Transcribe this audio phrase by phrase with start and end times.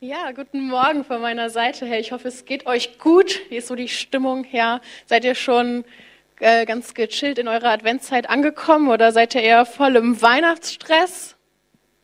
[0.00, 1.98] Ja, guten Morgen von meiner Seite her.
[1.98, 3.40] Ich hoffe, es geht euch gut.
[3.48, 4.80] Wie ist so die Stimmung her?
[5.06, 5.84] Seid ihr schon
[6.38, 11.34] äh, ganz gechillt in eurer Adventszeit angekommen oder seid ihr eher voll im Weihnachtsstress?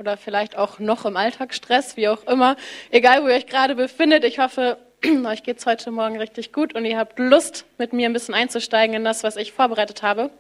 [0.00, 2.56] Oder vielleicht auch noch im Alltagsstress, wie auch immer.
[2.90, 4.24] Egal, wo ihr euch gerade befindet.
[4.24, 4.76] Ich hoffe,
[5.24, 8.96] euch geht's heute Morgen richtig gut und ihr habt Lust, mit mir ein bisschen einzusteigen
[8.96, 10.30] in das, was ich vorbereitet habe.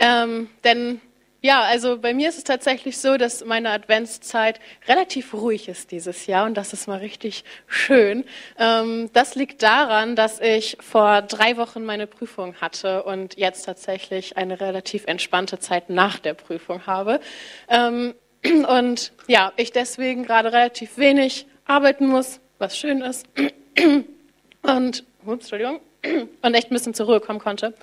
[0.00, 1.00] Ähm, denn
[1.44, 6.26] ja, also bei mir ist es tatsächlich so, dass meine Adventszeit relativ ruhig ist dieses
[6.26, 8.24] Jahr und das ist mal richtig schön.
[8.58, 14.38] Ähm, das liegt daran, dass ich vor drei Wochen meine Prüfung hatte und jetzt tatsächlich
[14.38, 17.20] eine relativ entspannte Zeit nach der Prüfung habe.
[17.68, 18.14] Ähm,
[18.66, 23.26] und ja, ich deswegen gerade relativ wenig arbeiten muss, was schön ist.
[24.62, 25.80] Und, ups, Entschuldigung,
[26.42, 27.74] und echt ein bisschen zur Ruhe kommen konnte.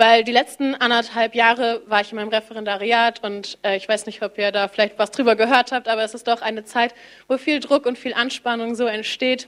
[0.00, 4.22] Weil die letzten anderthalb Jahre war ich in meinem Referendariat und äh, ich weiß nicht,
[4.22, 6.94] ob ihr da vielleicht was drüber gehört habt, aber es ist doch eine Zeit,
[7.28, 9.46] wo viel Druck und viel Anspannung so entsteht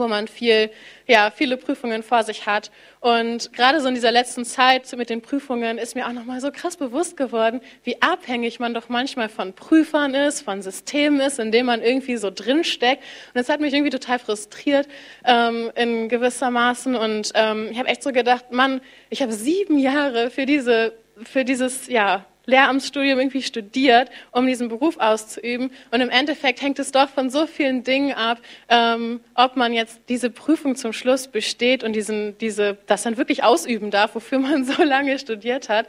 [0.00, 0.70] wo man viel,
[1.06, 2.70] ja, viele Prüfungen vor sich hat.
[3.00, 6.50] Und gerade so in dieser letzten Zeit mit den Prüfungen ist mir auch nochmal so
[6.50, 11.52] krass bewusst geworden, wie abhängig man doch manchmal von Prüfern ist, von Systemen ist, in
[11.52, 13.02] dem man irgendwie so drinsteckt.
[13.02, 14.88] Und das hat mich irgendwie total frustriert
[15.24, 16.94] ähm, in gewissermaßen.
[16.94, 21.44] Und ähm, ich habe echt so gedacht, Mann, ich habe sieben Jahre für diese, für
[21.44, 25.70] dieses, ja, Lehramtsstudium irgendwie studiert, um diesen Beruf auszuüben.
[25.90, 30.00] Und im Endeffekt hängt es doch von so vielen Dingen ab, ähm, ob man jetzt
[30.08, 34.64] diese Prüfung zum Schluss besteht und diesen, diese, das dann wirklich ausüben darf, wofür man
[34.64, 35.86] so lange studiert hat.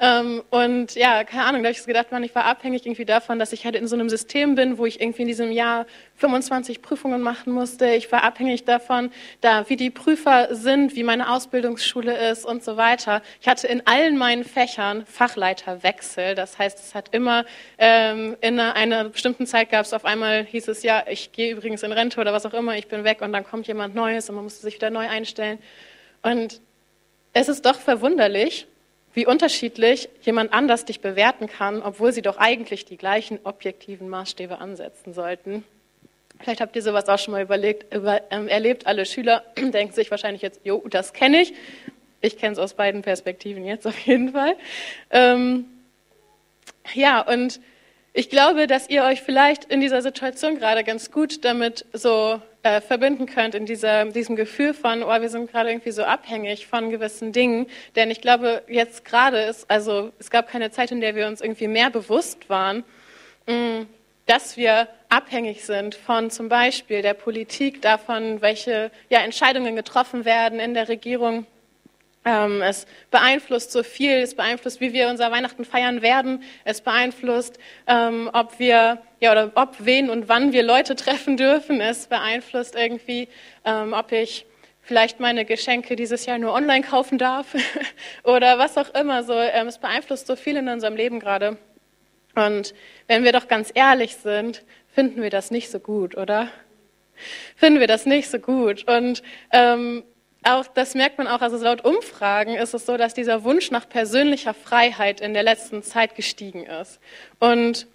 [0.00, 3.40] Ähm, und ja, keine Ahnung, da habe ich gedacht, man, ich war abhängig irgendwie davon,
[3.40, 6.82] dass ich halt in so einem System bin, wo ich irgendwie in diesem Jahr 25
[6.82, 7.86] Prüfungen machen musste.
[7.94, 9.10] Ich war abhängig davon,
[9.40, 13.22] da wie die Prüfer sind, wie meine Ausbildungsschule ist und so weiter.
[13.40, 16.36] Ich hatte in allen meinen Fächern Fachleiterwechsel.
[16.36, 17.44] Das heißt, es hat immer
[17.78, 21.50] ähm, in einer, einer bestimmten Zeit gab es auf einmal hieß es ja, ich gehe
[21.50, 24.28] übrigens in Rente oder was auch immer, ich bin weg und dann kommt jemand Neues
[24.28, 25.58] und man musste sich wieder neu einstellen.
[26.22, 26.60] Und
[27.32, 28.68] es ist doch verwunderlich,
[29.14, 34.58] wie unterschiedlich jemand anders dich bewerten kann, obwohl sie doch eigentlich die gleichen objektiven Maßstäbe
[34.58, 35.64] ansetzen sollten.
[36.40, 38.86] Vielleicht habt ihr sowas auch schon mal überlegt, über, ähm, erlebt.
[38.86, 41.52] Alle Schüler denken sich wahrscheinlich jetzt, jo, das kenne ich.
[42.20, 44.56] Ich kenne es aus beiden Perspektiven jetzt auf jeden Fall.
[45.10, 45.66] Ähm,
[46.94, 47.60] ja, und
[48.18, 52.80] ich glaube, dass ihr euch vielleicht in dieser Situation gerade ganz gut damit so äh,
[52.80, 56.90] verbinden könnt, in dieser, diesem Gefühl von, oh, wir sind gerade irgendwie so abhängig von
[56.90, 57.68] gewissen Dingen.
[57.94, 61.40] Denn ich glaube, jetzt gerade ist, also es gab keine Zeit, in der wir uns
[61.40, 62.82] irgendwie mehr bewusst waren,
[63.46, 63.86] mh, mm,
[64.26, 70.58] dass wir abhängig sind von zum Beispiel der Politik, davon, welche ja, Entscheidungen getroffen werden
[70.58, 71.46] in der Regierung
[72.24, 76.42] ähm, es beeinflusst so viel, es beeinflusst, wie wir unser Weihnachten feiern werden.
[76.64, 81.80] Es beeinflusst, ähm, ob wir, ja, oder ob, wen und wann wir Leute treffen dürfen.
[81.80, 83.28] Es beeinflusst irgendwie,
[83.64, 84.46] ähm, ob ich
[84.82, 87.54] vielleicht meine Geschenke dieses Jahr nur online kaufen darf
[88.24, 89.22] oder was auch immer.
[89.22, 91.58] So, ähm, es beeinflusst so viel in unserem Leben gerade.
[92.34, 92.74] Und
[93.06, 94.64] wenn wir doch ganz ehrlich sind,
[94.94, 96.48] finden wir das nicht so gut, oder?
[97.56, 98.88] Finden wir das nicht so gut.
[98.88, 100.04] Und ähm,
[100.44, 103.88] auch, das merkt man auch, also laut Umfragen ist es so, dass dieser Wunsch nach
[103.88, 107.00] persönlicher Freiheit in der letzten Zeit gestiegen ist.
[107.38, 107.86] Und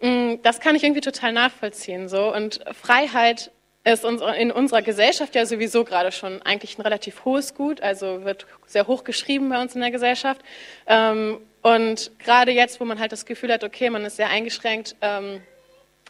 [0.00, 2.08] mh, mm, das kann ich irgendwie total nachvollziehen.
[2.08, 2.34] So.
[2.34, 3.50] Und Freiheit
[3.84, 8.46] ist in unserer Gesellschaft ja sowieso gerade schon eigentlich ein relativ hohes Gut, also wird
[8.66, 10.42] sehr hoch geschrieben bei uns in der Gesellschaft.
[10.86, 14.96] Ähm, und gerade jetzt, wo man halt das Gefühl hat, okay, man ist sehr eingeschränkt,
[15.00, 15.42] ähm,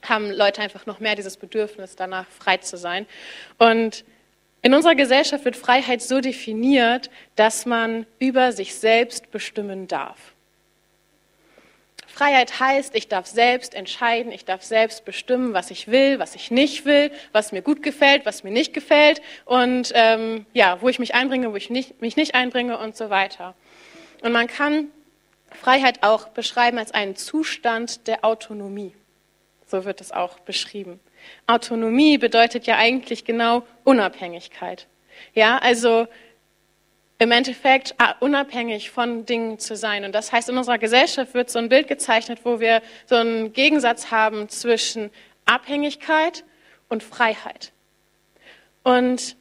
[0.03, 3.07] haben Leute einfach noch mehr dieses Bedürfnis danach, frei zu sein.
[3.59, 4.05] Und
[4.63, 10.19] in unserer Gesellschaft wird Freiheit so definiert, dass man über sich selbst bestimmen darf.
[12.19, 16.51] Freiheit heißt, ich darf selbst entscheiden, ich darf selbst bestimmen, was ich will, was ich
[16.51, 20.99] nicht will, was mir gut gefällt, was mir nicht gefällt und ähm, ja, wo ich
[20.99, 23.55] mich einbringe, wo ich nicht, mich nicht einbringe und so weiter.
[24.23, 24.89] Und man kann
[25.53, 28.95] Freiheit auch beschreiben als einen Zustand der Autonomie.
[29.69, 30.99] So wird es auch beschrieben.
[31.47, 34.87] Autonomie bedeutet ja eigentlich genau Unabhängigkeit.
[35.35, 36.07] Ja, also
[37.19, 40.05] im Endeffekt ah, unabhängig von Dingen zu sein.
[40.05, 43.53] Und das heißt, in unserer Gesellschaft wird so ein Bild gezeichnet, wo wir so einen
[43.53, 45.11] Gegensatz haben zwischen
[45.45, 46.45] Abhängigkeit
[46.89, 47.73] und Freiheit.
[48.85, 49.37] Und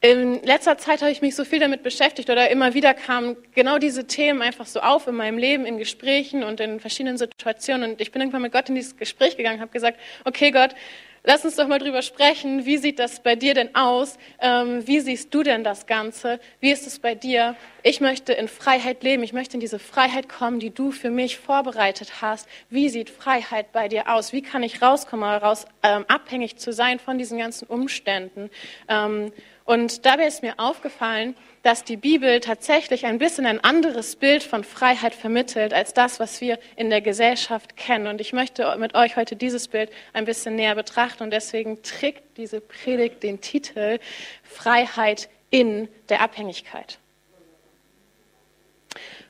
[0.00, 3.78] in letzter Zeit habe ich mich so viel damit beschäftigt oder immer wieder kamen genau
[3.78, 7.92] diese Themen einfach so auf in meinem Leben, in Gesprächen und in verschiedenen Situationen.
[7.92, 10.74] Und ich bin irgendwann mit Gott in dieses Gespräch gegangen, habe gesagt, okay Gott,
[11.22, 12.64] Lass uns doch mal drüber sprechen.
[12.64, 14.16] Wie sieht das bei dir denn aus?
[14.40, 16.40] Ähm, wie siehst du denn das Ganze?
[16.60, 17.56] Wie ist es bei dir?
[17.82, 19.22] Ich möchte in Freiheit leben.
[19.22, 22.48] Ich möchte in diese Freiheit kommen, die du für mich vorbereitet hast.
[22.70, 24.32] Wie sieht Freiheit bei dir aus?
[24.32, 28.48] Wie kann ich rauskommen, raus, ähm, abhängig zu sein von diesen ganzen Umständen?
[28.88, 29.30] Ähm,
[29.70, 34.64] und dabei ist mir aufgefallen, dass die Bibel tatsächlich ein bisschen ein anderes Bild von
[34.64, 38.08] Freiheit vermittelt als das, was wir in der Gesellschaft kennen.
[38.08, 41.22] Und ich möchte mit euch heute dieses Bild ein bisschen näher betrachten.
[41.22, 44.00] Und deswegen trägt diese Predigt den Titel
[44.42, 46.98] Freiheit in der Abhängigkeit.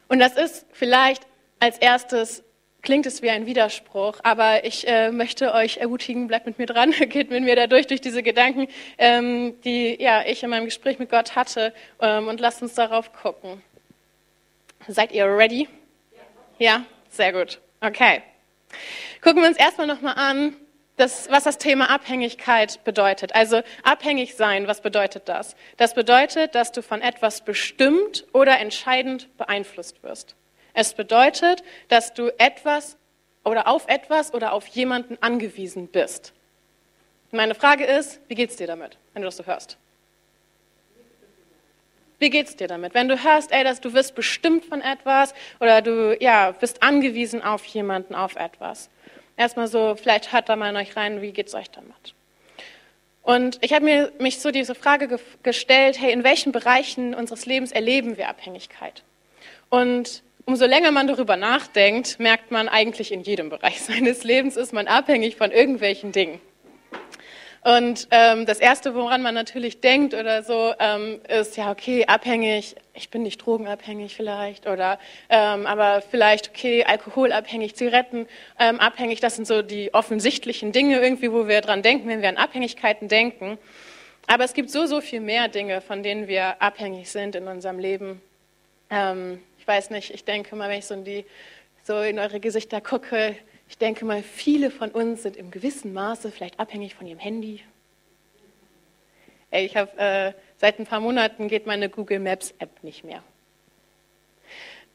[0.08, 1.26] Und das ist vielleicht
[1.58, 2.42] als erstes
[2.82, 6.90] klingt es wie ein Widerspruch, aber ich äh, möchte euch ermutigen, bleibt mit mir dran,
[7.08, 8.68] geht mit mir dadurch durch diese Gedanken,
[8.98, 13.12] ähm, die ja, ich in meinem Gespräch mit Gott hatte ähm, und lasst uns darauf
[13.12, 13.62] gucken.
[14.88, 15.68] Seid ihr ready?
[16.58, 17.58] Ja, sehr gut.
[17.80, 18.22] Okay.
[19.22, 20.56] Gucken wir uns erstmal nochmal an,
[21.00, 23.34] das, was das Thema Abhängigkeit bedeutet.
[23.34, 25.56] Also abhängig sein, was bedeutet das?
[25.78, 30.36] Das bedeutet, dass du von etwas bestimmt oder entscheidend beeinflusst wirst.
[30.74, 32.96] Es bedeutet, dass du etwas
[33.44, 36.32] oder auf etwas oder auf jemanden angewiesen bist.
[37.32, 39.76] Meine Frage ist, wie geht's dir damit, wenn du das so hörst?
[42.18, 42.92] Wie geht's dir damit?
[42.92, 47.42] Wenn du hörst, ey, dass du wirst bestimmt von etwas oder du ja, bist angewiesen
[47.42, 48.90] auf jemanden, auf etwas.
[49.38, 52.14] Erstmal so, vielleicht hört da mal in euch rein, wie geht's euch damit?
[53.22, 57.46] Und ich habe mir mich so diese Frage ge gestellt, hey, in welchen Bereichen unseres
[57.46, 59.02] Lebens erleben wir Abhängigkeit?
[59.70, 64.72] Und umso länger man darüber nachdenkt, merkt man eigentlich in jedem Bereich seines Lebens ist
[64.72, 66.40] man abhängig von irgendwelchen Dingen.
[67.62, 72.74] Und ähm, das Erste, woran man natürlich denkt oder so, ähm, ist ja, okay, abhängig,
[72.94, 74.98] ich bin nicht drogenabhängig vielleicht oder
[75.28, 78.26] ähm, aber vielleicht, okay, alkoholabhängig, Zigaretten
[78.58, 82.28] ähm, abhängig, das sind so die offensichtlichen Dinge irgendwie, wo wir dran denken, wenn wir
[82.28, 83.56] an Abhängigkeiten denken.
[84.26, 87.78] Aber es gibt so, so viel mehr Dinge, von denen wir abhängig sind in unserem
[87.78, 88.20] Leben.
[88.90, 89.40] Ähm,
[89.70, 91.24] weiß nicht, ich denke mal, wenn ich so in, die,
[91.84, 93.36] so in eure Gesichter gucke,
[93.68, 97.62] ich denke mal, viele von uns sind im gewissen Maße vielleicht abhängig von ihrem Handy.
[99.52, 103.22] Ey, ich habe äh, seit ein paar Monaten geht meine Google Maps App nicht mehr.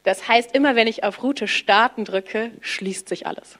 [0.02, 3.58] Das heißt, immer wenn ich auf Route starten drücke, schließt sich alles.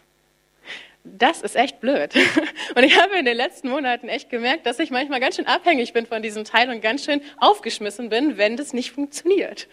[1.03, 2.15] Das ist echt blöd.
[2.75, 5.95] Und ich habe in den letzten Monaten echt gemerkt, dass ich manchmal ganz schön abhängig
[5.95, 9.67] bin von diesem Teil und ganz schön aufgeschmissen bin, wenn das nicht funktioniert.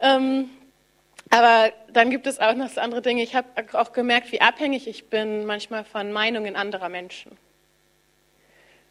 [0.00, 0.50] Ähm,
[1.30, 3.22] aber dann gibt es auch noch andere Dinge.
[3.22, 7.36] Ich habe auch gemerkt, wie abhängig ich bin manchmal von Meinungen anderer Menschen.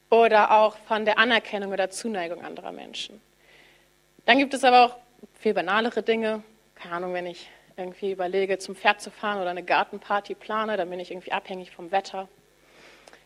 [0.10, 3.22] Oder auch von der Anerkennung oder Zuneigung anderer Menschen.
[4.26, 4.96] Dann gibt es aber auch
[5.40, 6.44] viel banalere Dinge.
[6.76, 10.90] Keine Ahnung, wenn ich irgendwie überlege, zum Pferd zu fahren oder eine Gartenparty plane, dann
[10.90, 12.28] bin ich irgendwie abhängig vom Wetter.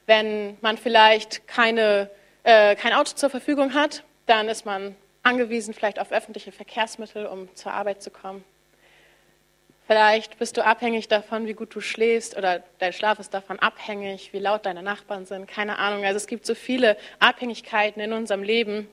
[0.06, 2.10] Wenn man vielleicht keine,
[2.44, 4.96] äh, kein Auto zur Verfügung hat, dann ist man
[5.28, 8.44] angewiesen vielleicht auf öffentliche Verkehrsmittel, um zur Arbeit zu kommen.
[9.88, 14.34] Vielleicht bist du abhängig davon, wie gut du schläfst oder dein Schlaf ist davon abhängig,
[14.34, 15.48] wie laut deine Nachbarn sind.
[15.48, 16.04] Keine Ahnung.
[16.04, 18.90] Also es gibt so viele Abhängigkeiten in unserem Leben,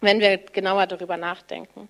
[0.00, 1.88] wenn wir genauer darüber nachdenken.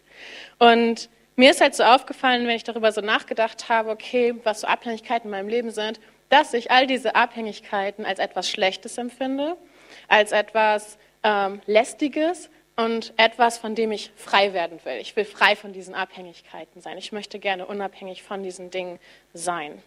[0.58, 4.68] Und mir ist halt so aufgefallen, wenn ich darüber so nachgedacht habe, okay, was so
[4.68, 5.98] Abhängigkeiten in meinem Leben sind,
[6.28, 9.56] dass ich all diese Abhängigkeiten als etwas Schlechtes empfinde,
[10.06, 14.96] als etwas ähm, Lästiges und etwas, von dem ich frei werden will.
[15.00, 16.98] Ich will frei von diesen Abhängigkeiten sein.
[16.98, 18.98] Ich möchte gerne unabhängig von diesen Dingen
[19.32, 19.82] sein.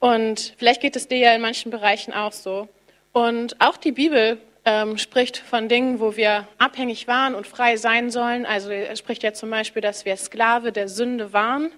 [0.00, 2.68] Und vielleicht geht es dir ja in manchen Bereichen auch so.
[3.12, 8.10] Und auch die Bibel ähm, spricht von Dingen, wo wir abhängig waren und frei sein
[8.10, 8.46] sollen.
[8.46, 11.70] Also er spricht ja zum Beispiel, dass wir Sklave der Sünde waren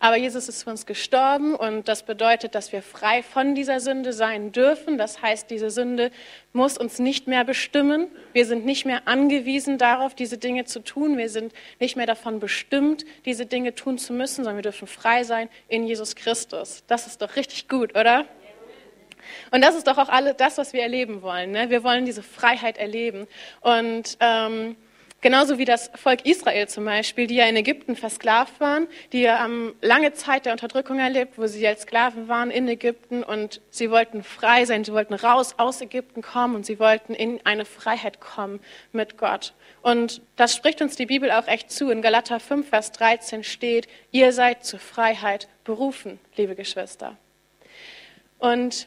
[0.00, 4.12] aber Jesus ist für uns gestorben und das bedeutet, dass wir frei von dieser Sünde
[4.12, 4.96] sein dürfen.
[4.96, 6.12] Das heißt, diese Sünde
[6.52, 8.06] muss uns nicht mehr bestimmen.
[8.32, 11.18] Wir sind nicht mehr angewiesen darauf, diese Dinge zu tun.
[11.18, 15.24] Wir sind nicht mehr davon bestimmt, diese Dinge tun zu müssen, sondern wir dürfen frei
[15.24, 16.84] sein in Jesus Christus.
[16.86, 18.24] Das ist doch richtig gut, oder?
[19.50, 21.50] Und das ist doch auch alles das, was wir erleben wollen.
[21.50, 21.70] Ne?
[21.70, 23.26] Wir wollen diese Freiheit erleben.
[23.60, 24.76] Und ähm,
[25.20, 29.44] Genauso wie das Volk Israel zum Beispiel, die ja in Ägypten versklavt waren, die ja
[29.44, 33.90] ähm, lange Zeit der Unterdrückung erlebt, wo sie als Sklaven waren in Ägypten und sie
[33.90, 38.20] wollten frei sein, sie wollten raus aus Ägypten kommen und sie wollten in eine Freiheit
[38.20, 38.60] kommen
[38.92, 39.54] mit Gott.
[39.82, 41.90] Und das spricht uns die Bibel auch echt zu.
[41.90, 47.16] In Galater 5, Vers 13 steht, ihr seid zur Freiheit berufen, liebe Geschwister.
[48.38, 48.86] Und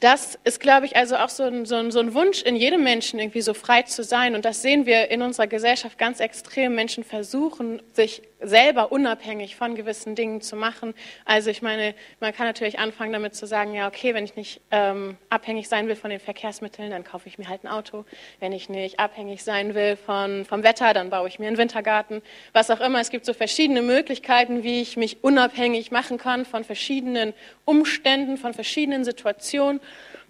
[0.00, 2.84] das ist, glaube ich, also auch so ein, so, ein, so ein, Wunsch in jedem
[2.84, 4.36] Menschen, irgendwie so frei zu sein.
[4.36, 6.76] Und das sehen wir in unserer Gesellschaft ganz extrem.
[6.76, 10.94] Menschen versuchen, sich selber unabhängig von gewissen Dingen zu machen.
[11.24, 14.60] Also ich meine, man kann natürlich anfangen damit zu sagen, ja okay, wenn ich nicht
[14.70, 18.04] ähm, abhängig sein will von den Verkehrsmitteln, dann kaufe ich mir halt ein Auto.
[18.38, 22.22] Wenn ich nicht abhängig sein will von, vom Wetter, dann baue ich mir einen Wintergarten.
[22.52, 23.00] Was auch immer.
[23.00, 28.54] Es gibt so verschiedene Möglichkeiten, wie ich mich unabhängig machen kann von verschiedenen Umständen, von
[28.54, 29.80] verschiedenen Situationen.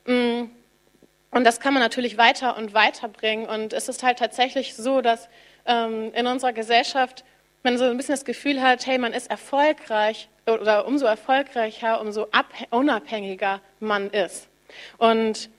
[0.07, 0.45] Mm.
[1.31, 3.47] Und das kann man natürlich weiter und weiter bringen.
[3.47, 5.29] Und es ist halt tatsächlich so, dass
[5.67, 7.23] ähm, in unserer Gesellschaft
[7.69, 12.27] man so ein bisschen das Gefühl hat, hey, man ist erfolgreich oder umso erfolgreicher, umso
[12.71, 14.49] unabhängiger man ist.
[14.97, 15.51] Und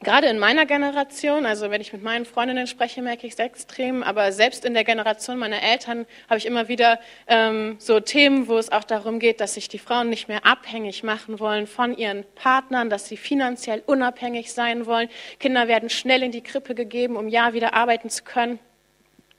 [0.00, 4.04] gerade in meiner Generation, also wenn ich mit meinen Freundinnen spreche, merke ich es extrem,
[4.04, 8.56] aber selbst in der Generation meiner Eltern habe ich immer wieder ähm, so Themen, wo
[8.56, 12.26] es auch darum geht, dass sich die Frauen nicht mehr abhängig machen wollen von ihren
[12.36, 15.08] Partnern, dass sie finanziell unabhängig sein wollen.
[15.40, 18.60] Kinder werden schnell in die Krippe gegeben, um ja wieder arbeiten zu können.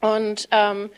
[0.02, 0.90] Und ähm,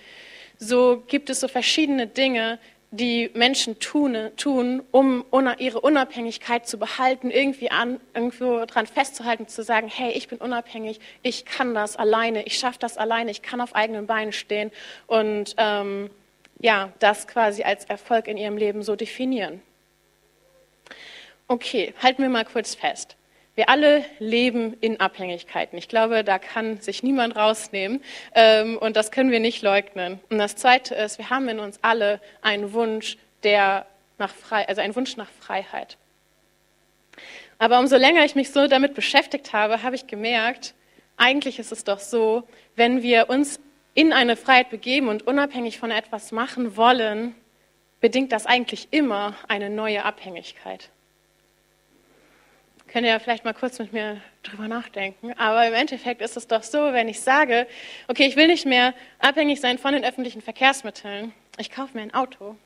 [0.62, 2.60] so gibt es so verschiedene Dinge,
[2.92, 5.26] die Menschen tun, tun um
[5.58, 11.00] ihre Unabhängigkeit zu behalten, irgendwie an, irgendwo dran festzuhalten, zu sagen, hey, ich bin unabhängig,
[11.24, 14.72] ich kann das alleine, ich schaffe das alleine, ich kann auf eigenen Beinen stehen
[15.08, 16.10] und ähm,
[16.60, 19.62] ja, das quasi als Erfolg in ihrem Leben so definieren.
[21.48, 23.16] Okay, halten wir mal kurz fest.
[23.62, 25.78] Wir alle leben in Abhängigkeiten.
[25.78, 28.02] Ich glaube, da kann sich niemand rausnehmen
[28.34, 30.20] ähm, und das können wir nicht leugnen.
[30.32, 33.86] Und das Zweite ist, wir haben in uns alle einen Wunsch, der
[34.18, 35.98] nach frei, also einen Wunsch nach Freiheit.
[37.60, 40.74] Aber umso länger ich mich so damit beschäftigt habe, habe ich gemerkt,
[41.16, 42.42] eigentlich ist es doch so,
[42.76, 43.60] wenn wir uns
[43.94, 47.36] in eine Freiheit begeben und unabhängig von etwas machen wollen,
[48.00, 50.90] bedingt das eigentlich immer eine neue Abhängigkeit.
[52.92, 55.32] Könnt ihr ja vielleicht mal kurz mit mir drüber nachdenken.
[55.38, 57.66] Aber im Endeffekt ist es doch so, wenn ich sage,
[58.10, 62.14] okay, ich will nicht mehr abhängig sein von den öffentlichen Verkehrsmitteln, ich kaufe mir ein
[62.14, 62.58] Auto,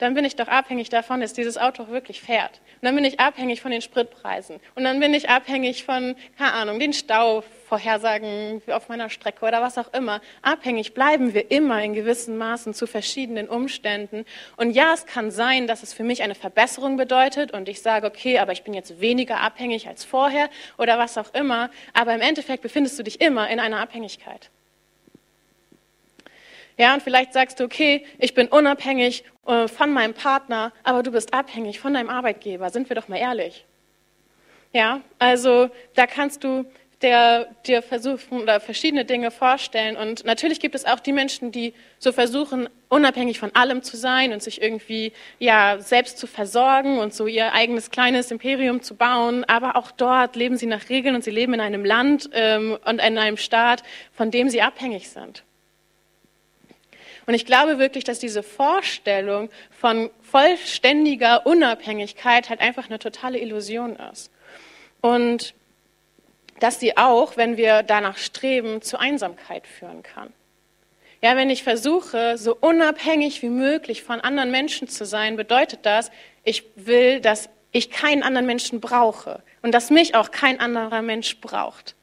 [0.00, 2.60] dann bin ich doch abhängig davon, dass dieses Auto wirklich fährt.
[2.80, 4.58] Und dann bin ich abhängig von den Spritpreisen.
[4.74, 9.76] Und dann bin ich abhängig von, keine Ahnung, den Stauvorhersagen auf meiner Strecke oder was
[9.76, 10.22] auch immer.
[10.40, 14.24] Abhängig bleiben wir immer in gewissen Maßen zu verschiedenen Umständen.
[14.56, 18.06] Und ja, es kann sein, dass es für mich eine Verbesserung bedeutet und ich sage,
[18.06, 21.70] okay, aber ich bin jetzt weniger abhängig als vorher oder was auch immer.
[21.92, 24.50] Aber im Endeffekt befindest du dich immer in einer Abhängigkeit.
[26.80, 31.10] Ja, und vielleicht sagst du, okay, ich bin unabhängig äh, von meinem Partner, aber du
[31.10, 32.70] bist abhängig von deinem Arbeitgeber.
[32.70, 33.66] Sind wir doch mal ehrlich.
[34.72, 36.64] Ja, also da kannst du
[37.02, 39.98] der, dir versuchen oder verschiedene Dinge vorstellen.
[39.98, 44.32] Und natürlich gibt es auch die Menschen, die so versuchen, unabhängig von allem zu sein
[44.32, 49.44] und sich irgendwie ja selbst zu versorgen und so ihr eigenes kleines Imperium zu bauen.
[49.44, 53.02] Aber auch dort leben sie nach Regeln und sie leben in einem Land ähm, und
[53.02, 53.82] in einem Staat,
[54.14, 55.44] von dem sie abhängig sind.
[57.26, 63.96] Und ich glaube wirklich, dass diese Vorstellung von vollständiger Unabhängigkeit halt einfach eine totale Illusion
[64.12, 64.30] ist.
[65.00, 65.54] Und
[66.60, 70.32] dass sie auch, wenn wir danach streben, zu Einsamkeit führen kann.
[71.22, 76.10] Ja, wenn ich versuche, so unabhängig wie möglich von anderen Menschen zu sein, bedeutet das,
[76.44, 81.40] ich will, dass ich keinen anderen Menschen brauche und dass mich auch kein anderer Mensch
[81.40, 81.94] braucht.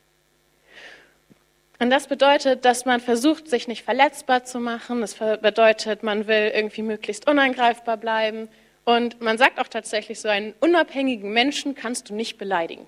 [1.79, 5.01] Und das bedeutet, dass man versucht, sich nicht verletzbar zu machen.
[5.01, 8.49] Das bedeutet, man will irgendwie möglichst unangreifbar bleiben.
[8.83, 12.87] Und man sagt auch tatsächlich, so einen unabhängigen Menschen kannst du nicht beleidigen.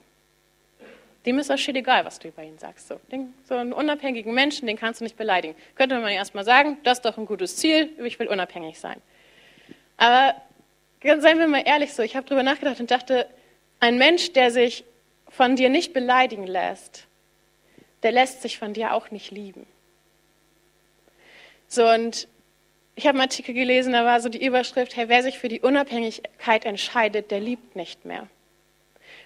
[1.25, 2.87] Dem ist das shit egal, was du über ihn sagst.
[2.87, 2.99] So,
[3.43, 5.55] so einen unabhängigen Menschen, den kannst du nicht beleidigen.
[5.75, 9.01] Könnte man erstmal sagen, das ist doch ein gutes Ziel, ich will unabhängig sein.
[9.97, 10.35] Aber
[11.03, 13.27] seien wir mal ehrlich so, ich habe darüber nachgedacht und dachte,
[13.81, 14.85] ein Mensch, der sich
[15.27, 17.08] von dir nicht beleidigen lässt,
[18.03, 19.65] der lässt sich von dir auch nicht lieben.
[21.67, 22.27] So, und
[22.95, 25.61] ich habe einen Artikel gelesen, da war so die Überschrift, hey, wer sich für die
[25.61, 28.27] Unabhängigkeit entscheidet, der liebt nicht mehr.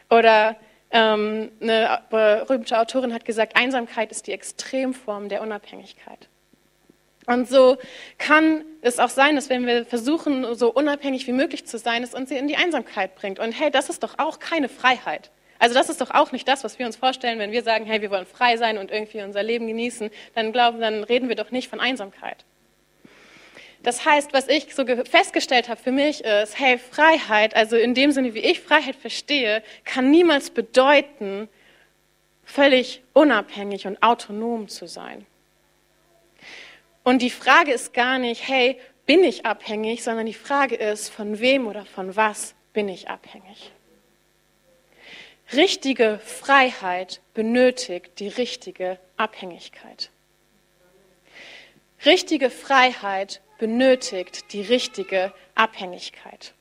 [0.09, 0.57] Oder
[0.91, 6.27] ähm, eine berühmte Autorin hat gesagt, Einsamkeit ist die Extremform der Unabhängigkeit.
[7.25, 7.77] Und so
[8.17, 12.13] kann es auch sein, dass wenn wir versuchen, so unabhängig wie möglich zu sein, es
[12.13, 13.39] uns in die Einsamkeit bringt.
[13.39, 15.31] Und hey, das ist doch auch keine Freiheit.
[15.59, 18.01] Also das ist doch auch nicht das, was wir uns vorstellen, wenn wir sagen, hey,
[18.01, 21.51] wir wollen frei sein und irgendwie unser Leben genießen, dann glauben, dann reden wir doch
[21.51, 22.43] nicht von Einsamkeit.
[23.83, 28.11] Das heißt, was ich so festgestellt habe für mich ist, hey, Freiheit, also in dem
[28.11, 31.49] Sinne, wie ich Freiheit verstehe, kann niemals bedeuten,
[32.45, 35.25] völlig unabhängig und autonom zu sein.
[37.03, 41.39] Und die Frage ist gar nicht, hey, bin ich abhängig, sondern die Frage ist, von
[41.39, 43.71] wem oder von was bin ich abhängig?
[45.55, 50.09] Richtige Freiheit benötigt die richtige Abhängigkeit.
[52.05, 56.53] Richtige Freiheit benötigt die richtige Abhängigkeit.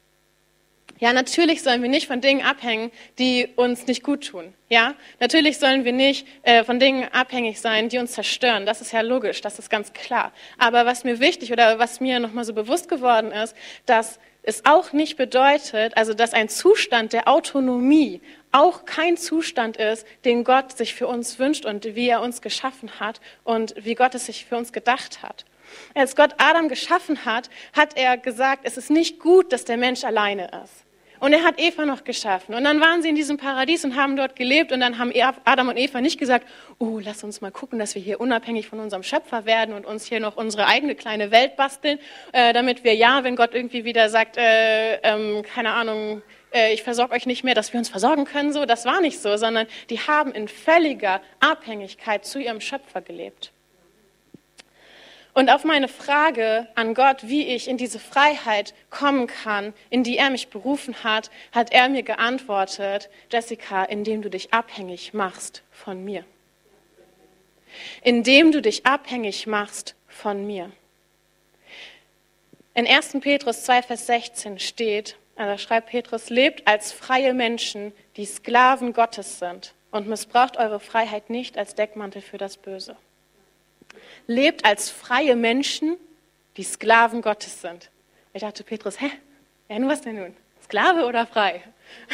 [0.99, 4.55] Ja, natürlich sollen wir nicht von Dingen abhängen, die uns nicht gut tun.
[4.69, 8.67] Ja, natürlich sollen wir nicht äh, von Dingen abhängig sein, die uns zerstören.
[8.67, 10.33] Das ist ja logisch, das ist ganz klar.
[10.59, 14.93] Aber was mir wichtig oder was mir nochmal so bewusst geworden ist, dass es auch
[14.93, 18.21] nicht bedeutet, also dass ein Zustand der Autonomie
[18.51, 23.01] auch kein Zustand ist, den Gott sich für uns wünscht und wie er uns geschaffen
[23.01, 25.45] hat und wie Gott es sich für uns gedacht hat.
[25.95, 30.05] Als Gott Adam geschaffen hat, hat er gesagt, es ist nicht gut, dass der Mensch
[30.05, 30.85] alleine ist.
[31.23, 32.53] Und er hat Eva noch geschaffen.
[32.53, 34.73] Und dann waren sie in diesem Paradies und haben dort gelebt.
[34.73, 35.13] Und dann haben
[35.45, 36.49] Adam und Eva nicht gesagt,
[36.81, 40.05] oh, lass uns mal gucken, dass wir hier unabhängig von unserem Schöpfer werden und uns
[40.05, 42.01] hier noch unsere eigene kleine Welt basteln,
[42.33, 46.83] äh, damit wir ja, wenn Gott irgendwie wieder sagt, äh, ähm, keine Ahnung, äh, ich
[46.83, 48.53] versorge euch nicht mehr, dass wir uns versorgen können.
[48.53, 53.53] So, das war nicht so, sondern die haben in völliger Abhängigkeit zu ihrem Schöpfer gelebt.
[55.35, 60.19] Und auf meine Frage an Gott, wie ich in diese Freiheit kommen kann, in die
[60.19, 66.05] er mich berufen hat, hat er mir geantwortet, Jessica, indem du dich abhängig machst von
[66.05, 66.25] mir.
[68.03, 70.71] Indem du dich abhängig machst von mir.
[72.75, 73.17] In 1.
[73.21, 79.39] Petrus 2, Vers 16 steht, also schreibt Petrus, lebt als freie Menschen, die Sklaven Gottes
[79.39, 82.97] sind und missbraucht eure Freiheit nicht als Deckmantel für das Böse
[84.27, 85.97] lebt als freie Menschen,
[86.57, 87.91] die Sklaven Gottes sind.
[88.33, 89.11] Ich dachte, Petrus, hä?
[89.69, 90.37] Ja, nun was denn nun?
[90.65, 91.63] Sklave oder frei?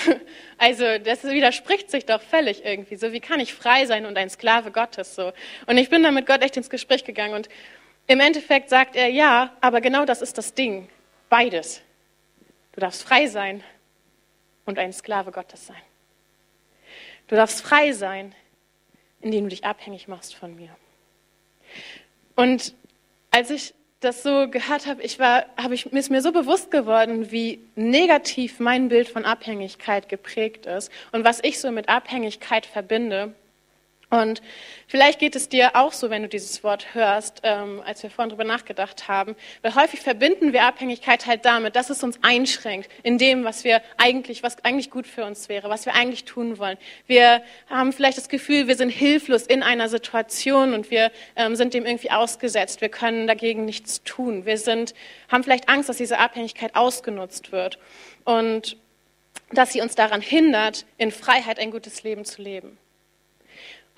[0.61, 2.97] Also, das widerspricht sich doch völlig irgendwie.
[2.97, 5.15] So, wie kann ich frei sein und ein Sklave Gottes?
[5.15, 5.33] So.
[5.67, 7.49] Und ich bin da mit Gott echt ins Gespräch gegangen und
[8.09, 10.89] im Endeffekt sagt er, ja, aber genau das ist das Ding.
[11.29, 11.81] Beides.
[12.73, 13.63] Du darfst frei sein
[14.65, 15.83] und ein Sklave Gottes sein.
[17.29, 18.35] Du darfst frei sein,
[19.21, 20.71] indem du dich abhängig machst von mir.
[22.39, 22.73] Und
[23.33, 27.33] als ich das so gehört habe, ich war, habe ich, ist mir so bewusst geworden,
[27.33, 33.35] wie negativ mein Bild von Abhängigkeit geprägt ist und was ich so mit Abhängigkeit verbinde.
[34.11, 34.41] Und
[34.87, 38.31] vielleicht geht es dir auch so, wenn du dieses Wort hörst, ähm, als wir vorhin
[38.31, 43.19] drüber nachgedacht haben, weil häufig verbinden wir Abhängigkeit halt damit, dass es uns einschränkt in
[43.19, 46.79] dem, was wir eigentlich, was eigentlich gut für uns wäre, was wir eigentlich tun wollen.
[47.07, 51.75] Wir haben vielleicht das Gefühl, wir sind hilflos in einer Situation und wir ähm, sind
[51.75, 52.81] dem irgendwie ausgesetzt.
[52.81, 54.47] Wir können dagegen nichts tun.
[54.47, 54.95] Wir sind,
[55.29, 57.79] haben vielleicht Angst, dass diese Abhängigkeit ausgenutzt wird
[58.25, 58.79] und
[59.53, 62.79] dass sie uns daran hindert, in Freiheit ein gutes Leben zu leben.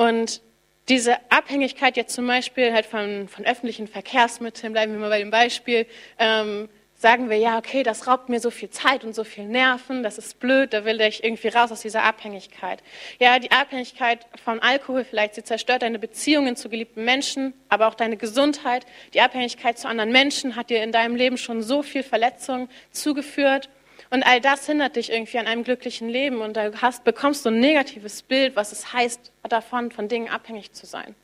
[0.01, 0.41] Und
[0.89, 5.31] diese Abhängigkeit jetzt zum Beispiel halt von, von öffentlichen Verkehrsmitteln, bleiben wir mal bei dem
[5.31, 5.85] Beispiel,
[6.19, 10.03] ähm, sagen wir, ja, okay, das raubt mir so viel Zeit und so viel Nerven,
[10.03, 12.83] das ist blöd, da will ich irgendwie raus aus dieser Abhängigkeit.
[13.19, 17.95] Ja, die Abhängigkeit von Alkohol vielleicht, sie zerstört deine Beziehungen zu geliebten Menschen, aber auch
[17.95, 18.87] deine Gesundheit.
[19.13, 23.69] Die Abhängigkeit zu anderen Menschen hat dir in deinem Leben schon so viel Verletzung zugeführt.
[24.11, 27.51] Und all das hindert dich irgendwie an einem glücklichen Leben und da hast, bekommst du
[27.51, 31.15] ein negatives Bild, was es heißt, davon von Dingen abhängig zu sein.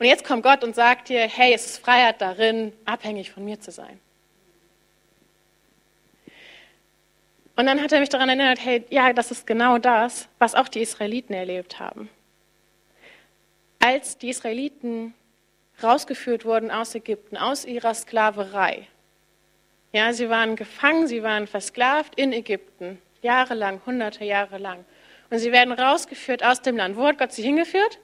[0.00, 3.60] Und jetzt kommt Gott und sagt dir, hey, es ist Freiheit darin, abhängig von mir
[3.60, 4.00] zu sein.
[7.56, 10.68] Und dann hat er mich daran erinnert, hey, ja, das ist genau das, was auch
[10.68, 12.08] die Israeliten erlebt haben.
[13.80, 15.14] Als die Israeliten
[15.82, 18.86] rausgeführt wurden aus Ägypten, aus ihrer Sklaverei,
[19.92, 24.84] ja, sie waren gefangen, sie waren versklavt in Ägypten, jahrelang, hunderte Jahre lang.
[25.30, 26.96] Und sie werden rausgeführt aus dem Land.
[26.96, 27.98] Wo hat Gott sie hingeführt?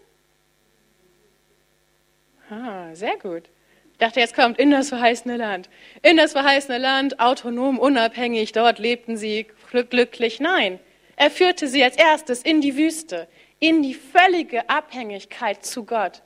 [2.51, 3.45] Ah, sehr gut.
[3.93, 5.71] Ich dachte, jetzt kommt in das verheißene Land.
[6.03, 9.47] In das verheißene Land, autonom, unabhängig, dort lebten sie
[9.89, 10.41] glücklich.
[10.41, 10.81] Nein,
[11.17, 13.29] er führte sie als erstes in die Wüste,
[13.61, 16.23] in die völlige Abhängigkeit zu Gott.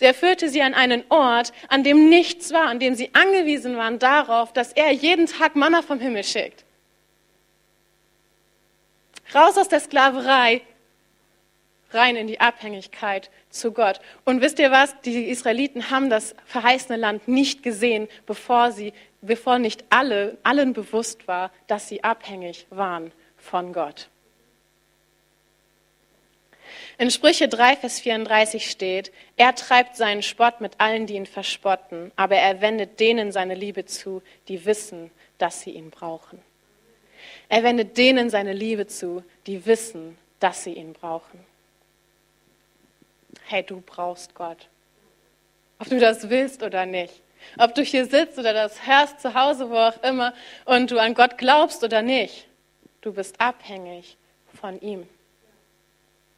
[0.00, 3.98] Er führte sie an einen Ort, an dem nichts war, an dem sie angewiesen waren
[3.98, 6.64] darauf, dass er jeden Tag Manna vom Himmel schickt.
[9.34, 10.62] Raus aus der Sklaverei,
[11.94, 14.00] rein in die Abhängigkeit zu Gott.
[14.24, 14.94] Und wisst ihr was?
[15.02, 18.92] Die Israeliten haben das verheißene Land nicht gesehen, bevor sie,
[19.22, 24.08] bevor nicht alle, allen bewusst war, dass sie abhängig waren von Gott.
[26.96, 32.12] In Sprüche 3, Vers 34 steht, er treibt seinen Spott mit allen, die ihn verspotten,
[32.14, 36.40] aber er wendet denen seine Liebe zu, die wissen, dass sie ihn brauchen.
[37.48, 41.40] Er wendet denen seine Liebe zu, die wissen, dass sie ihn brauchen.
[43.46, 44.68] Hey, du brauchst Gott.
[45.78, 47.20] Ob du das willst oder nicht.
[47.58, 50.32] Ob du hier sitzt oder das hörst zu Hause, wo auch immer,
[50.64, 52.46] und du an Gott glaubst oder nicht.
[53.00, 54.16] Du bist abhängig
[54.60, 55.06] von ihm.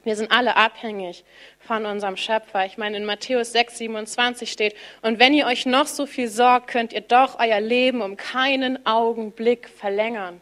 [0.07, 1.25] Wir sind alle abhängig
[1.59, 2.65] von unserem Schöpfer.
[2.65, 6.69] Ich meine, in Matthäus 6, 27 steht, und wenn ihr euch noch so viel sorgt,
[6.69, 10.41] könnt ihr doch euer Leben um keinen Augenblick verlängern.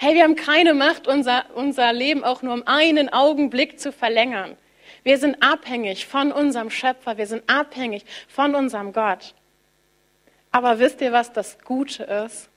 [0.00, 4.56] Hey, wir haben keine Macht, unser, unser Leben auch nur um einen Augenblick zu verlängern.
[5.04, 9.32] Wir sind abhängig von unserem Schöpfer, wir sind abhängig von unserem Gott.
[10.50, 12.48] Aber wisst ihr, was das Gute ist?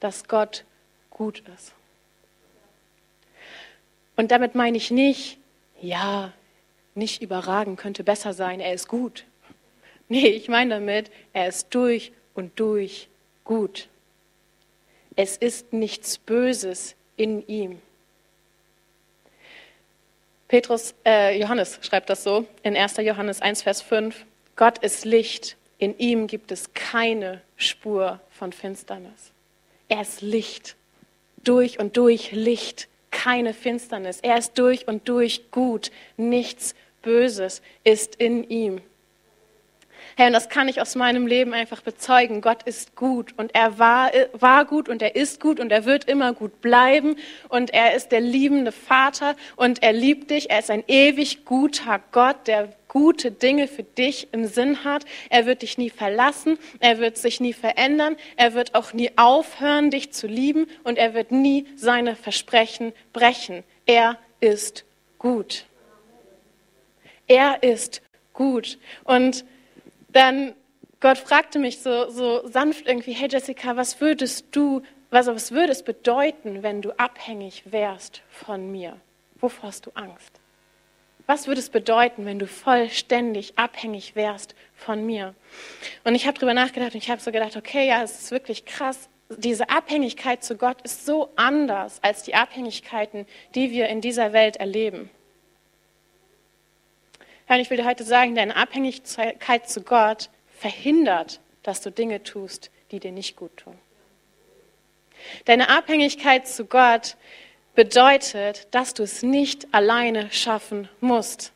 [0.00, 0.66] Dass Gott
[1.08, 1.75] gut ist.
[4.16, 5.38] Und damit meine ich nicht,
[5.80, 6.32] ja,
[6.94, 9.24] nicht überragen könnte besser sein, er ist gut.
[10.08, 13.08] Nee, ich meine damit, er ist durch und durch
[13.44, 13.88] gut.
[15.16, 17.80] Es ist nichts Böses in ihm.
[20.48, 22.98] Petrus, äh, Johannes schreibt das so in 1.
[22.98, 24.24] Johannes 1, Vers 5.
[24.54, 29.32] Gott ist Licht, in ihm gibt es keine Spur von Finsternis.
[29.88, 30.76] Er ist Licht,
[31.42, 34.20] durch und durch Licht keine Finsternis.
[34.20, 35.90] Er ist durch und durch gut.
[36.16, 38.80] Nichts Böses ist in ihm.
[40.18, 42.40] Herr, und das kann ich aus meinem Leben einfach bezeugen.
[42.40, 46.04] Gott ist gut und er war, war gut und er ist gut und er wird
[46.04, 47.16] immer gut bleiben
[47.50, 50.48] und er ist der liebende Vater und er liebt dich.
[50.48, 55.04] Er ist ein ewig guter Gott, der gute Dinge für dich im Sinn hat.
[55.30, 59.90] Er wird dich nie verlassen, er wird sich nie verändern, er wird auch nie aufhören,
[59.90, 63.64] dich zu lieben und er wird nie seine Versprechen brechen.
[63.86, 64.84] Er ist
[65.18, 65.66] gut.
[67.26, 68.78] Er ist gut.
[69.04, 69.44] Und
[70.08, 70.54] dann
[71.00, 75.72] Gott fragte mich so, so sanft irgendwie, hey Jessica, was würdest du, was, was würde
[75.72, 78.96] es bedeuten, wenn du abhängig wärst von mir?
[79.38, 80.40] Wovor hast du Angst?
[81.26, 85.34] Was würde es bedeuten, wenn du vollständig abhängig wärst von mir?
[86.04, 88.64] Und ich habe darüber nachgedacht und ich habe so gedacht, okay, ja, es ist wirklich
[88.64, 89.08] krass.
[89.28, 94.56] Diese Abhängigkeit zu Gott ist so anders als die Abhängigkeiten, die wir in dieser Welt
[94.56, 95.10] erleben.
[97.46, 102.70] Herr, ich will dir heute sagen, deine Abhängigkeit zu Gott verhindert, dass du Dinge tust,
[102.92, 103.76] die dir nicht gut tun.
[105.44, 107.16] Deine Abhängigkeit zu Gott
[107.76, 111.52] bedeutet, dass du es nicht alleine schaffen musst.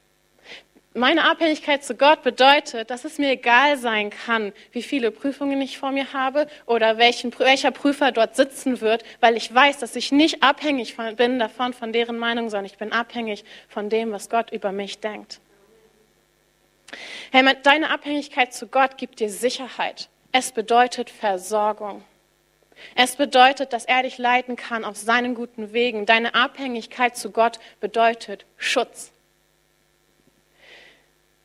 [0.92, 5.78] Meine Abhängigkeit zu Gott bedeutet, dass es mir egal sein kann, wie viele Prüfungen ich
[5.78, 10.10] vor mir habe oder welchen, welcher Prüfer dort sitzen wird, weil ich weiß, dass ich
[10.10, 14.50] nicht abhängig bin davon, von deren Meinung, sondern ich bin abhängig von dem, was Gott
[14.50, 15.40] über mich denkt.
[17.30, 20.08] Hey, deine Abhängigkeit zu Gott gibt dir Sicherheit.
[20.32, 22.02] Es bedeutet Versorgung.
[22.94, 26.06] Es bedeutet, dass er dich leiten kann auf seinen guten Wegen.
[26.06, 29.12] Deine Abhängigkeit zu Gott bedeutet Schutz.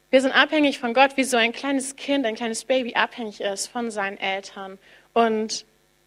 [0.09, 3.67] Wir sind abhängig von Gott, wie so ein kleines Kind, ein kleines Baby abhängig ist
[3.67, 4.77] von seinen Eltern.
[5.13, 5.65] Und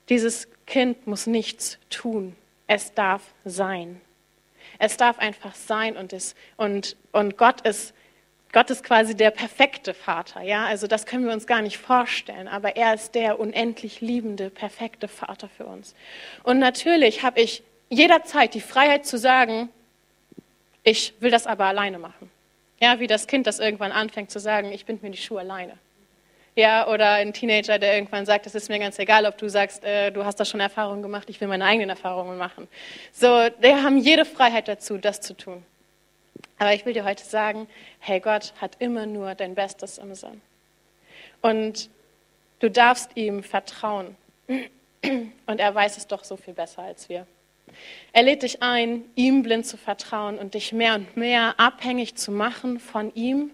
[0.08, 2.34] dieses Kind muss nichts tun.
[2.66, 4.00] Es darf sein.
[4.78, 7.94] Es darf einfach sein und, ist, und, und Gott ist
[8.52, 12.48] Gott ist quasi der perfekte Vater, ja, also das können wir uns gar nicht vorstellen,
[12.48, 15.94] aber er ist der unendlich liebende, perfekte Vater für uns.
[16.44, 19.68] Und natürlich habe ich jederzeit die Freiheit zu sagen,
[20.82, 22.30] ich will das aber alleine machen.
[22.80, 25.74] Ja, wie das Kind, das irgendwann anfängt zu sagen, ich bind mir die Schuhe alleine.
[26.54, 29.84] Ja, oder ein Teenager, der irgendwann sagt, es ist mir ganz egal, ob du sagst,
[29.84, 32.66] äh, du hast da schon Erfahrungen gemacht, ich will meine eigenen Erfahrungen machen.
[33.12, 35.64] So, wir haben jede Freiheit dazu, das zu tun.
[36.58, 37.68] Aber ich will dir heute sagen,
[38.00, 40.40] hey, Gott hat immer nur dein Bestes im Sinn.
[41.40, 41.88] Und
[42.58, 44.16] du darfst ihm vertrauen.
[45.02, 47.26] Und er weiß es doch so viel besser als wir.
[48.12, 52.32] Er lädt dich ein, ihm blind zu vertrauen und dich mehr und mehr abhängig zu
[52.32, 53.50] machen von ihm.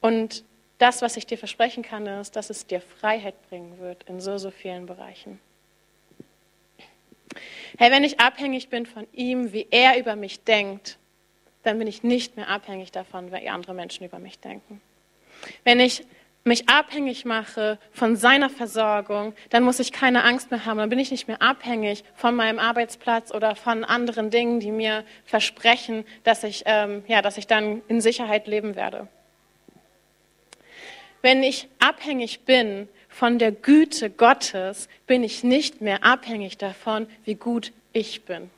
[0.00, 0.44] Und
[0.78, 4.38] das, was ich dir versprechen kann, ist, dass es dir Freiheit bringen wird in so,
[4.38, 5.40] so vielen Bereichen.
[7.78, 10.98] Hey, wenn ich abhängig bin von ihm, wie er über mich denkt,
[11.66, 14.80] dann bin ich nicht mehr abhängig davon, wie andere Menschen über mich denken.
[15.64, 16.04] Wenn ich
[16.44, 20.78] mich abhängig mache von seiner Versorgung, dann muss ich keine Angst mehr haben.
[20.78, 25.04] Dann bin ich nicht mehr abhängig von meinem Arbeitsplatz oder von anderen Dingen, die mir
[25.24, 29.08] versprechen, dass ich, ähm, ja, dass ich dann in Sicherheit leben werde.
[31.20, 37.34] Wenn ich abhängig bin von der Güte Gottes, bin ich nicht mehr abhängig davon, wie
[37.34, 38.50] gut ich bin.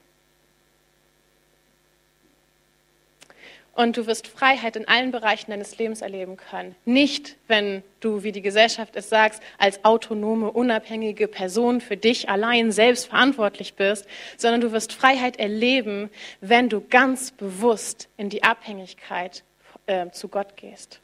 [3.79, 6.75] Und du wirst Freiheit in allen Bereichen deines Lebens erleben können.
[6.85, 12.73] Nicht, wenn du, wie die Gesellschaft es sagt, als autonome, unabhängige Person für dich allein
[12.73, 14.05] selbst verantwortlich bist,
[14.37, 16.11] sondern du wirst Freiheit erleben,
[16.41, 19.45] wenn du ganz bewusst in die Abhängigkeit
[19.87, 21.01] äh, zu Gott gehst.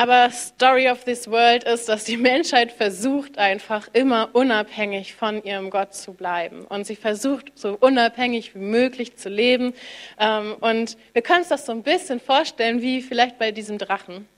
[0.00, 5.70] Aber Story of this world ist, dass die Menschheit versucht einfach immer unabhängig von ihrem
[5.70, 6.64] Gott zu bleiben.
[6.66, 9.74] Und sie versucht so unabhängig wie möglich zu leben.
[10.20, 14.28] Ähm, und wir können uns das so ein bisschen vorstellen, wie vielleicht bei diesem Drachen.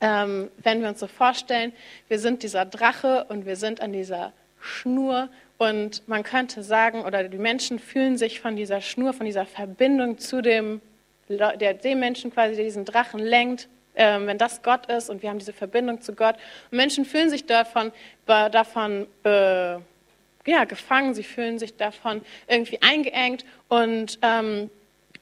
[0.00, 1.72] Ähm, wenn wir uns so vorstellen,
[2.08, 7.22] wir sind dieser Drache und wir sind an dieser Schnur und man könnte sagen, oder
[7.22, 10.80] die Menschen fühlen sich von dieser Schnur, von dieser Verbindung zu dem,
[11.28, 15.38] der, dem Menschen quasi, der diesen Drachen lenkt, wenn das Gott ist und wir haben
[15.38, 16.36] diese Verbindung zu Gott.
[16.70, 17.92] Und Menschen fühlen sich davon,
[18.26, 19.78] davon äh,
[20.46, 24.70] ja, gefangen, sie fühlen sich davon irgendwie eingeengt und ähm,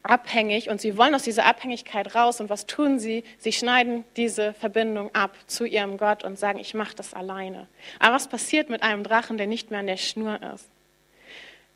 [0.03, 2.41] abhängig und sie wollen aus dieser Abhängigkeit raus.
[2.41, 3.25] Und was tun sie?
[3.39, 7.67] Sie schneiden diese Verbindung ab zu ihrem Gott und sagen, ich mache das alleine.
[7.99, 10.69] Aber was passiert mit einem Drachen, der nicht mehr an der Schnur ist?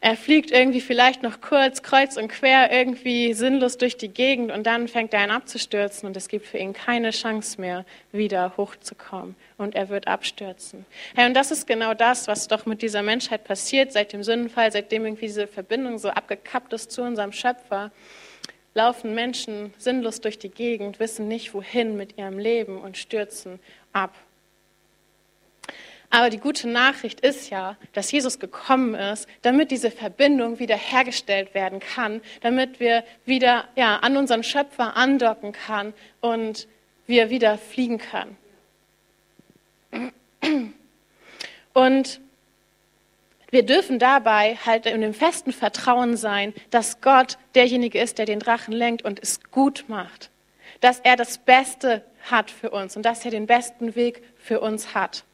[0.00, 4.64] Er fliegt irgendwie vielleicht noch kurz kreuz und quer irgendwie sinnlos durch die Gegend und
[4.64, 9.34] dann fängt er an abzustürzen und es gibt für ihn keine Chance mehr, wieder hochzukommen
[9.56, 10.86] und er wird abstürzen.
[11.16, 14.70] Hey, und das ist genau das, was doch mit dieser Menschheit passiert seit dem Sündenfall,
[14.70, 17.90] seitdem irgendwie diese Verbindung so abgekappt ist zu unserem Schöpfer.
[18.74, 23.58] Laufen Menschen sinnlos durch die Gegend, wissen nicht wohin mit ihrem Leben und stürzen
[23.92, 24.14] ab
[26.10, 31.54] aber die gute Nachricht ist ja, dass Jesus gekommen ist, damit diese Verbindung wieder hergestellt
[31.54, 36.66] werden kann, damit wir wieder ja, an unseren Schöpfer andocken kann und
[37.06, 38.36] wir wieder fliegen können.
[41.74, 42.20] Und
[43.50, 48.40] wir dürfen dabei halt in dem festen Vertrauen sein, dass Gott derjenige ist, der den
[48.40, 50.30] Drachen lenkt und es gut macht.
[50.80, 54.94] Dass er das Beste hat für uns und dass er den besten Weg für uns
[54.94, 55.24] hat.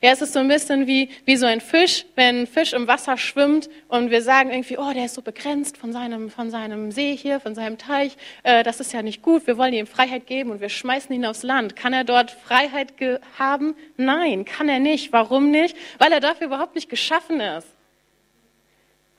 [0.00, 2.86] Ja, es ist so ein bisschen wie, wie so ein Fisch, wenn ein Fisch im
[2.88, 6.92] Wasser schwimmt und wir sagen irgendwie, oh, der ist so begrenzt von seinem, von seinem
[6.92, 10.26] See hier, von seinem Teich, äh, das ist ja nicht gut, wir wollen ihm Freiheit
[10.26, 11.76] geben und wir schmeißen ihn aufs Land.
[11.76, 12.94] Kann er dort Freiheit
[13.38, 13.74] haben?
[13.96, 15.12] Nein, kann er nicht.
[15.12, 15.76] Warum nicht?
[15.98, 17.68] Weil er dafür überhaupt nicht geschaffen ist.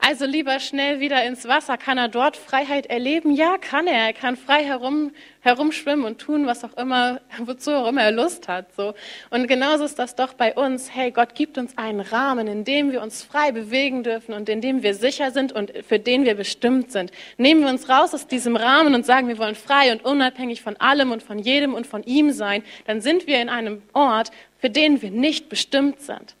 [0.06, 1.78] Also lieber schnell wieder ins Wasser.
[1.78, 3.34] Kann er dort Freiheit erleben?
[3.34, 4.04] Ja, kann er.
[4.04, 8.46] Er kann frei herum, herumschwimmen und tun, was auch immer, wozu auch immer er Lust
[8.46, 8.66] hat.
[8.74, 8.92] So.
[9.30, 10.94] Und genauso ist das doch bei uns.
[10.94, 14.60] Hey, Gott gibt uns einen Rahmen, in dem wir uns frei bewegen dürfen und in
[14.60, 17.10] dem wir sicher sind und für den wir bestimmt sind.
[17.38, 20.76] Nehmen wir uns raus aus diesem Rahmen und sagen, wir wollen frei und unabhängig von
[20.76, 24.68] allem und von jedem und von ihm sein, dann sind wir in einem Ort, für
[24.68, 26.34] den wir nicht bestimmt sind.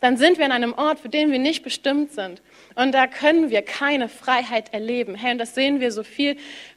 [0.00, 2.40] Dann sind wir in einem Ort, für den wir nicht bestimmt sind.
[2.74, 5.16] Und da können wir keine Freiheit erleben.
[5.16, 6.36] Hey, und das sehen wir so viel.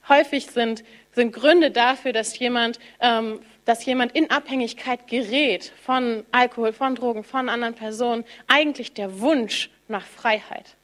[0.10, 6.73] Häufig sind, sind Gründe dafür, dass jemand, ähm, dass jemand in Abhängigkeit gerät von Alkohol,
[6.73, 10.75] von Drogen, von anderen Personen, eigentlich der Wunsch nach Freiheit.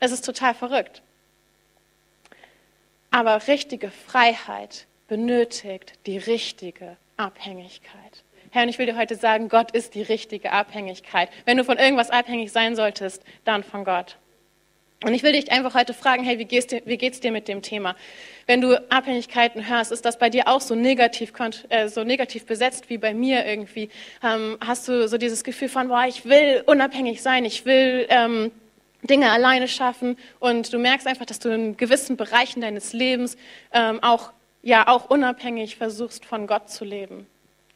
[0.00, 1.02] Es ist total verrückt.
[3.10, 8.23] Aber richtige Freiheit benötigt die richtige Abhängigkeit.
[8.54, 11.28] Herr, und ich will dir heute sagen, Gott ist die richtige Abhängigkeit.
[11.44, 14.16] Wenn du von irgendwas abhängig sein solltest, dann von Gott.
[15.04, 17.48] Und ich will dich einfach heute fragen, hey, wie geht's dir, wie geht's dir mit
[17.48, 17.96] dem Thema?
[18.46, 21.32] Wenn du Abhängigkeiten hörst, ist das bei dir auch so negativ,
[21.68, 23.90] äh, so negativ besetzt wie bei mir irgendwie?
[24.22, 28.52] Ähm, hast du so dieses Gefühl von, boah, ich will unabhängig sein, ich will ähm,
[29.02, 33.36] Dinge alleine schaffen und du merkst einfach, dass du in gewissen Bereichen deines Lebens
[33.72, 34.30] ähm, auch,
[34.62, 37.26] ja, auch unabhängig versuchst, von Gott zu leben.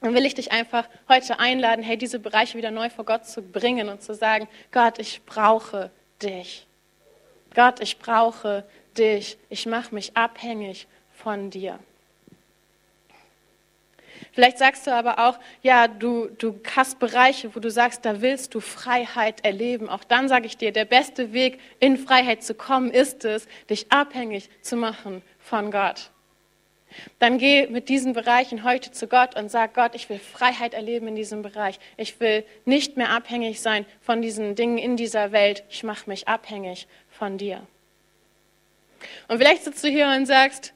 [0.00, 3.42] Dann will ich dich einfach heute einladen, hey, diese Bereiche wieder neu vor Gott zu
[3.42, 5.90] bringen und zu sagen, Gott, ich brauche
[6.22, 6.66] dich.
[7.54, 8.64] Gott, ich brauche
[8.96, 9.38] dich.
[9.48, 11.78] Ich mache mich abhängig von dir.
[14.32, 18.54] Vielleicht sagst du aber auch, ja, du, du hast Bereiche, wo du sagst, da willst
[18.54, 19.88] du Freiheit erleben.
[19.88, 23.90] Auch dann sage ich dir, der beste Weg, in Freiheit zu kommen, ist es, dich
[23.90, 26.10] abhängig zu machen von Gott.
[27.18, 31.08] Dann geh mit diesen Bereichen heute zu Gott und sag, Gott, ich will Freiheit erleben
[31.08, 31.78] in diesem Bereich.
[31.96, 35.64] Ich will nicht mehr abhängig sein von diesen Dingen in dieser Welt.
[35.70, 37.66] Ich mache mich abhängig von dir.
[39.28, 40.72] Und vielleicht sitzt du hier und sagst,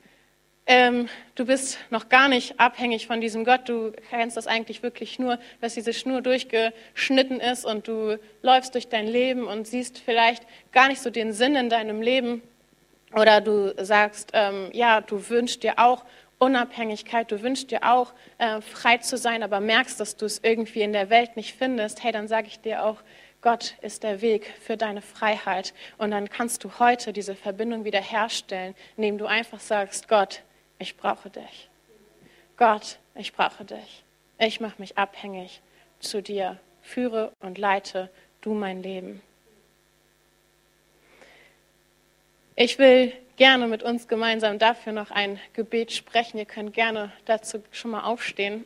[0.67, 3.69] ähm, du bist noch gar nicht abhängig von diesem Gott.
[3.69, 8.89] Du kennst das eigentlich wirklich nur, dass diese Schnur durchgeschnitten ist und du läufst durch
[8.89, 12.43] dein Leben und siehst vielleicht gar nicht so den Sinn in deinem Leben.
[13.15, 16.05] Oder du sagst, ähm, ja, du wünschst dir auch
[16.39, 20.83] Unabhängigkeit, du wünschst dir auch äh, frei zu sein, aber merkst, dass du es irgendwie
[20.83, 22.03] in der Welt nicht findest.
[22.03, 22.97] Hey, dann sage ich dir auch,
[23.43, 25.75] Gott ist der Weg für deine Freiheit.
[25.99, 30.43] Und dann kannst du heute diese Verbindung wieder herstellen, indem du einfach sagst, Gott,
[30.79, 31.69] ich brauche dich.
[32.57, 34.05] Gott, ich brauche dich.
[34.39, 35.61] Ich mache mich abhängig
[36.01, 36.59] zu dir.
[36.81, 39.23] Führe und leite du mein Leben.
[42.55, 46.39] Ich will gerne mit uns gemeinsam dafür noch ein Gebet sprechen.
[46.39, 48.65] Ihr könnt gerne dazu schon mal aufstehen.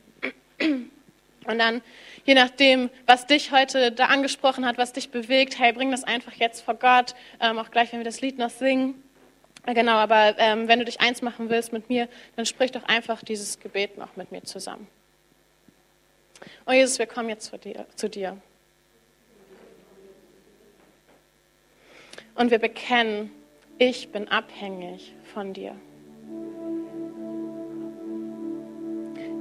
[0.59, 1.81] Und dann,
[2.25, 6.33] je nachdem, was dich heute da angesprochen hat, was dich bewegt, hey, bring das einfach
[6.33, 9.01] jetzt vor Gott, ähm, auch gleich, wenn wir das Lied noch singen.
[9.64, 13.22] Genau, aber ähm, wenn du dich eins machen willst mit mir, dann sprich doch einfach
[13.22, 14.88] dieses Gebet noch mit mir zusammen.
[16.66, 17.87] Oh Jesus, wir kommen jetzt zu dir.
[17.94, 18.37] Zu dir.
[22.35, 23.31] Und wir bekennen,
[23.79, 25.75] ich bin abhängig von dir.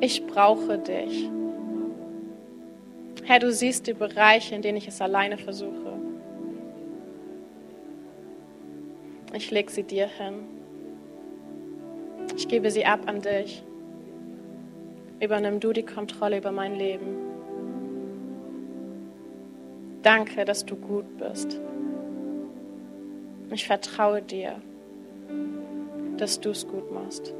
[0.01, 1.29] Ich brauche dich.
[3.23, 5.93] Herr, du siehst die Bereiche, in denen ich es alleine versuche.
[9.33, 10.43] Ich lege sie dir hin.
[12.35, 13.63] Ich gebe sie ab an dich.
[15.21, 17.17] Übernimm du die Kontrolle über mein Leben.
[20.03, 21.59] Danke, dass du gut bist.
[23.51, 24.61] Ich vertraue dir,
[26.17, 27.33] dass du es gut machst.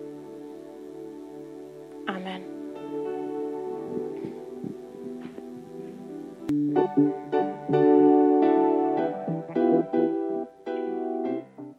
[2.05, 2.43] Amen.